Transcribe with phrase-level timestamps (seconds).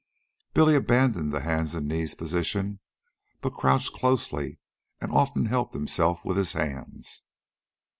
[0.55, 2.79] Billy abandoned the hands and knees position,
[3.39, 4.57] but crouched closely
[4.99, 7.21] and often helped himself with his hands.